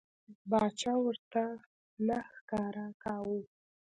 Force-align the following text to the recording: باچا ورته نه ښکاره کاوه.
باچا 0.49 0.93
ورته 1.05 1.43
نه 2.07 2.17
ښکاره 2.35 2.87
کاوه. 3.03 3.41